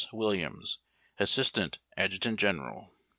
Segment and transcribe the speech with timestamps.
[0.11, 0.79] WILLIAMS,
[1.19, 2.91] jlasistaiit Adjutant General.